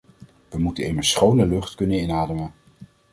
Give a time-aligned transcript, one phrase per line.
[0.49, 2.53] We moeten immers schone lucht kunnen inademen.